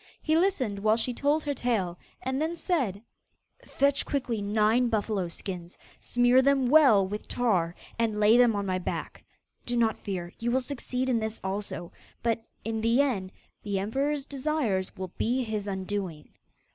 [0.19, 3.03] He listened while she told her tale, and then said:
[3.63, 8.79] 'Fetch quickly nine buffalo skins; smear them well with tar, and lay them on my
[8.79, 9.23] back.
[9.63, 11.91] Do not fear; you will succeed in this also;
[12.23, 16.31] but, in the end, the emperor's desires will be his undoing.